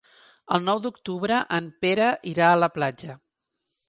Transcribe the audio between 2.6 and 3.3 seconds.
la platja.